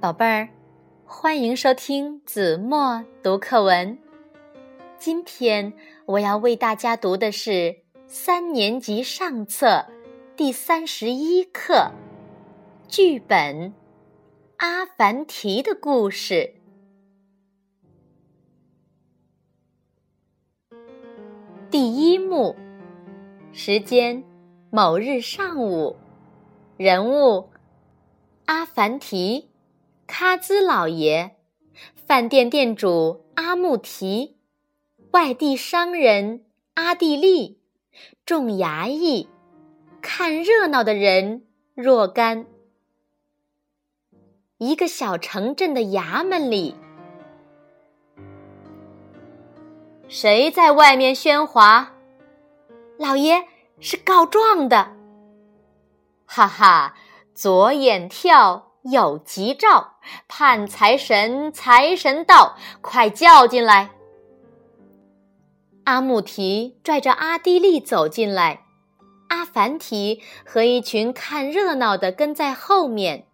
[0.00, 0.48] 宝贝儿，
[1.04, 3.98] 欢迎收听子墨读课文。
[4.98, 5.72] 今天
[6.06, 9.86] 我要为大家读的是三年级上册
[10.36, 11.90] 第三十一课
[12.88, 13.70] 剧本
[14.56, 16.54] 《阿凡提的故事》。
[21.70, 22.56] 第一幕，
[23.52, 24.22] 时间：
[24.70, 25.96] 某日上午，
[26.76, 27.50] 人物：
[28.46, 29.48] 阿凡提。
[30.08, 31.36] 喀兹老爷，
[31.94, 34.36] 饭店店主阿木提，
[35.12, 37.60] 外地商人阿地利，
[38.26, 39.28] 众衙役，
[40.02, 42.46] 看热闹的人若干。
[44.58, 46.74] 一个小城镇的衙门里，
[50.08, 51.94] 谁在外面喧哗？
[52.98, 53.44] 老爷
[53.78, 54.93] 是告状的。
[56.26, 56.94] 哈哈，
[57.34, 58.70] 左眼跳。
[58.84, 59.94] 有吉兆，
[60.28, 63.92] 盼财神，财神到，快叫进来！
[65.84, 68.66] 阿木提拽着阿地利走进来，
[69.30, 73.26] 阿凡提和一群看热闹的跟在后面。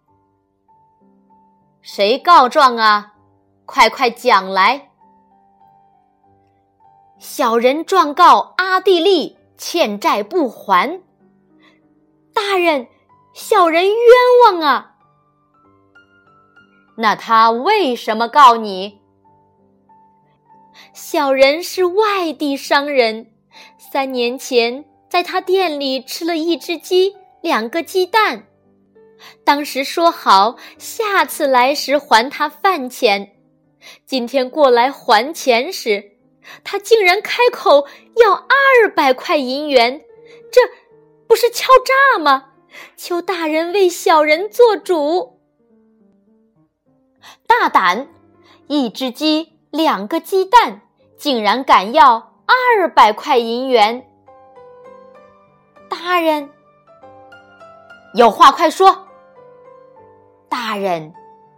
[1.81, 3.15] 谁告状啊？
[3.65, 4.91] 快快讲来！
[7.19, 11.01] 小人状告阿地利欠债不还。
[12.51, 12.89] 大人，
[13.31, 13.95] 小人冤
[14.43, 14.97] 枉啊！
[16.97, 18.99] 那他为什么告你？
[20.93, 23.31] 小人是外地商人，
[23.77, 28.47] 三年前在他店里吃了一只鸡，两个鸡蛋。
[29.45, 33.31] 当时说好下次来时还他饭钱，
[34.05, 36.17] 今天过来还钱时，
[36.65, 40.01] 他竟然开口要二百块银元，
[40.51, 40.59] 这
[41.31, 42.49] 不是敲诈吗？
[42.97, 45.39] 求大人为小人做主。
[47.47, 48.09] 大胆！
[48.67, 50.81] 一只鸡，两个鸡蛋，
[51.17, 54.11] 竟然敢要二百块银元！
[55.89, 56.49] 大人，
[58.13, 59.07] 有话快说！
[60.49, 61.13] 大人，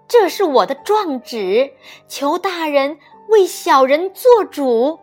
[0.07, 1.73] 这是我的状纸，
[2.07, 2.99] 求大人
[3.29, 4.99] 为小人做主。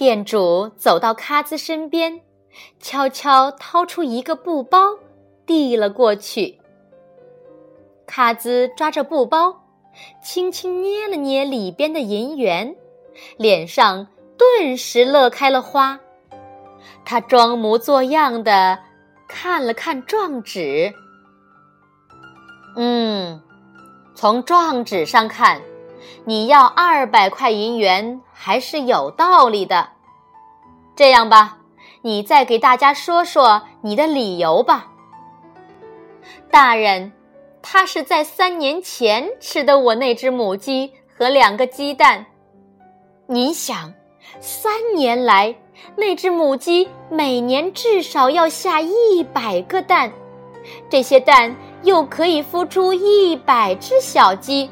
[0.00, 2.22] 店主走到卡兹身边，
[2.80, 4.96] 悄悄掏出一个布包，
[5.44, 6.58] 递了过去。
[8.06, 9.62] 卡兹抓着布包，
[10.22, 12.74] 轻轻捏了捏里边的银元，
[13.36, 14.06] 脸上
[14.38, 16.00] 顿时乐开了花。
[17.04, 18.78] 他装模作样的
[19.28, 20.94] 看了看状纸，
[22.74, 23.38] 嗯，
[24.14, 25.60] 从状纸上看，
[26.24, 29.90] 你要二百块银元还是有道理的。
[30.96, 31.58] 这样吧，
[32.02, 34.88] 你再给大家说说你的理由吧，
[36.50, 37.12] 大人。
[37.62, 42.24] 他是在三年前吃的我那只母鸡和两个鸡蛋。
[43.26, 43.92] 您想，
[44.40, 45.54] 三年来
[45.94, 50.10] 那只母鸡每年至少要下一百个蛋，
[50.88, 54.70] 这些蛋又可以孵出一百只小鸡。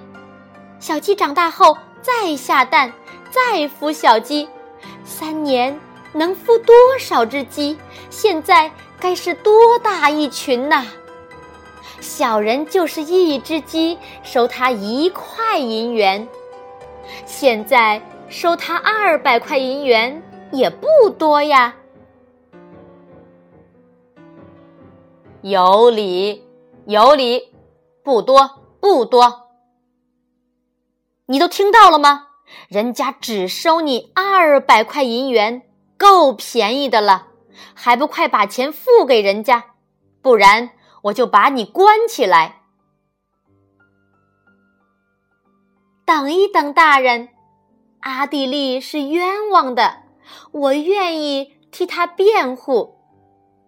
[0.80, 2.92] 小鸡长大后再下蛋，
[3.30, 4.48] 再孵小鸡，
[5.04, 5.78] 三年
[6.12, 7.76] 能孵多少只鸡？
[8.10, 10.86] 现在该是多大一群呐！
[12.00, 16.26] 小人就是一只鸡，收他一块银元。
[17.26, 20.22] 现在收他二百块银元
[20.52, 21.74] 也不多呀。
[25.42, 26.44] 有理，
[26.86, 27.52] 有理，
[28.02, 29.47] 不多，不多。
[31.30, 32.28] 你都听到了吗？
[32.68, 35.62] 人家只收你二百块银元，
[35.98, 37.28] 够便宜的了，
[37.74, 39.74] 还不快把钱付给人家，
[40.22, 40.70] 不然。
[41.02, 42.62] 我就把你关起来。
[46.04, 47.28] 等一等，大人，
[48.00, 50.02] 阿地利是冤枉的，
[50.50, 52.96] 我愿意替他辩护。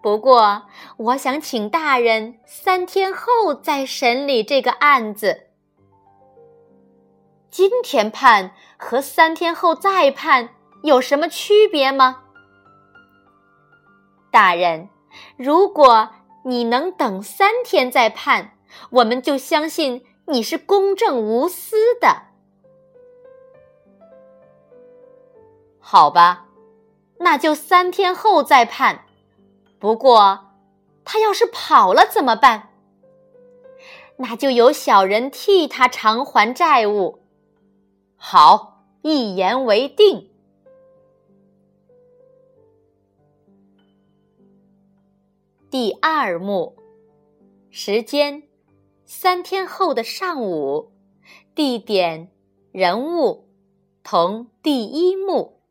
[0.03, 5.50] 不过，我想请大人三天后再审理这个案子。
[7.51, 10.51] 今天判和三天后再判
[10.83, 12.23] 有什么区别吗？
[14.31, 14.89] 大人，
[15.37, 16.11] 如果。
[16.43, 18.57] 你能等三天再判，
[18.89, 22.23] 我们就相信你是公正无私的。
[25.79, 26.47] 好吧，
[27.19, 29.05] 那就三天后再判。
[29.79, 30.53] 不过，
[31.05, 32.71] 他要是跑了怎么办？
[34.17, 37.19] 那就由小人替他偿还债务。
[38.23, 40.31] 好，一言为定。
[45.71, 46.77] 第二幕，
[47.71, 48.43] 时间
[49.07, 50.93] 三天后的上午，
[51.55, 52.31] 地点
[52.73, 53.49] 人物
[54.03, 55.63] 同第一幕。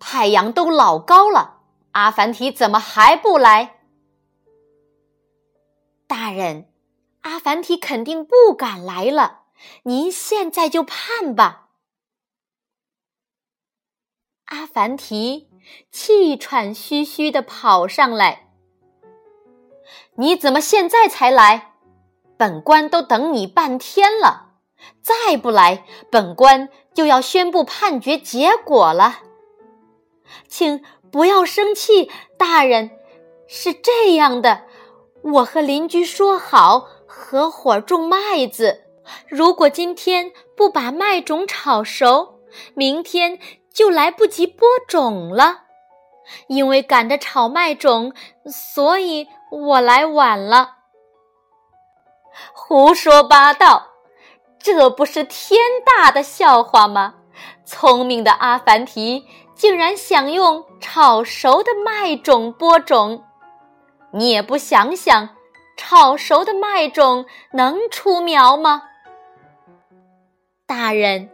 [0.00, 1.60] 太阳都老高了，
[1.92, 3.78] 阿凡提怎么还不来？
[6.08, 6.68] 大人，
[7.20, 9.39] 阿凡提肯定不敢来了，
[9.84, 11.68] 您现在就判吧。
[14.46, 15.48] 阿凡提
[15.90, 18.50] 气喘吁吁的跑上来。
[20.16, 21.74] 你怎么现在才来？
[22.36, 24.54] 本官都等你半天了，
[25.02, 29.20] 再不来，本官就要宣布判决结果了。
[30.48, 32.90] 请不要生气，大人。
[33.46, 34.64] 是这样的，
[35.22, 38.84] 我和邻居说好合伙种麦子，
[39.28, 42.40] 如果今天不把麦种炒熟，
[42.74, 43.38] 明天。
[43.72, 45.60] 就来不及播种了，
[46.48, 48.12] 因为赶着炒麦种，
[48.46, 50.78] 所以我来晚了。
[52.52, 53.92] 胡说八道，
[54.58, 57.14] 这不是天大的笑话吗？
[57.64, 59.24] 聪明的阿凡提
[59.54, 63.24] 竟然想用炒熟的麦种播种，
[64.12, 65.28] 你也不想想，
[65.76, 68.89] 炒熟的麦种能出苗吗？
[70.70, 71.28] 大人。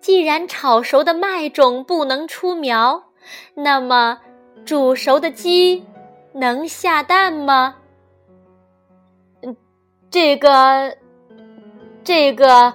[0.00, 3.04] 既然炒熟的麦种不能出苗，
[3.54, 4.18] 那么
[4.64, 5.86] 煮熟的鸡
[6.32, 7.76] 能下蛋吗？
[9.42, 9.56] 嗯，
[10.10, 10.96] 这个，
[12.02, 12.74] 这个，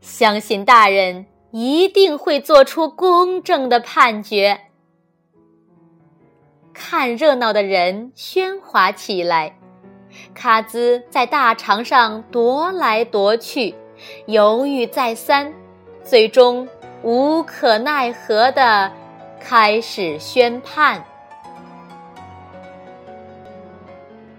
[0.00, 4.60] 相信大人一定会做出公正的判决。
[6.72, 9.56] 看热闹的人喧哗起来，
[10.34, 13.76] 卡兹在大床上踱来踱去，
[14.26, 15.52] 犹豫再三。
[16.04, 16.68] 最终
[17.04, 18.90] 无可奈何的
[19.38, 21.04] 开始宣判。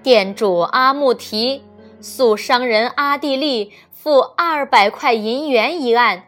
[0.02, 1.64] 店主阿木提
[2.02, 6.26] 诉商人阿地利付二百块银元一案，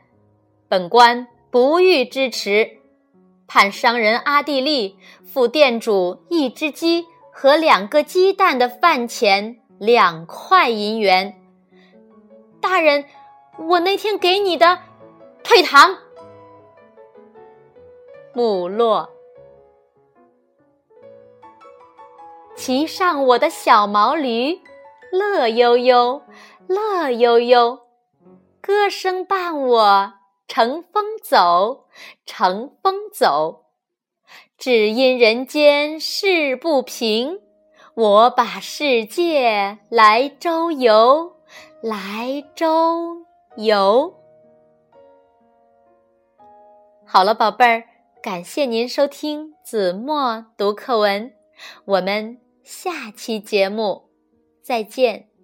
[0.70, 2.78] 本官不予支持，
[3.46, 11.36] 判商人阿地利付店主一只鸡和两个鸡蛋的饭钱两块银元。
[12.62, 13.04] 大人，
[13.58, 14.80] 我那天给你的。
[15.44, 15.98] 退堂。
[18.34, 19.10] 木落，
[22.56, 24.60] 骑上我的小毛驴，
[25.12, 26.24] 乐悠悠，
[26.68, 27.80] 乐悠悠，
[28.60, 30.14] 歌声伴我
[30.48, 31.86] 乘风走，
[32.26, 33.66] 乘风走。
[34.58, 37.40] 只因人间事不平，
[37.94, 41.38] 我把世界来周游，
[41.82, 43.25] 来周
[43.58, 44.14] 游。
[47.06, 47.84] 好了，宝贝儿，
[48.22, 51.32] 感谢您收听子墨读课文，
[51.86, 54.10] 我们下期节目
[54.62, 55.35] 再见。